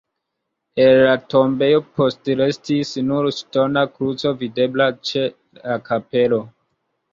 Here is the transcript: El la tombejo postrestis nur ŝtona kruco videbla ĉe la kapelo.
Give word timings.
El 0.85 1.01
la 1.07 1.11
tombejo 1.33 1.81
postrestis 1.99 2.95
nur 3.11 3.29
ŝtona 3.41 3.85
kruco 3.93 4.35
videbla 4.43 4.91
ĉe 5.13 5.29
la 5.63 5.81
kapelo. 5.93 6.45